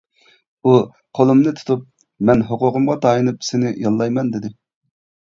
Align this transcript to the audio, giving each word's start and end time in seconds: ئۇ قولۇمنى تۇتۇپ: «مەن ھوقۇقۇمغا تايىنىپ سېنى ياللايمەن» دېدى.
ئۇ 0.63 0.71
قولۇمنى 1.19 1.53
تۇتۇپ: 1.59 1.85
«مەن 2.31 2.43
ھوقۇقۇمغا 2.51 2.99
تايىنىپ 3.07 3.49
سېنى 3.53 3.79
ياللايمەن» 3.87 4.37
دېدى. 4.37 4.57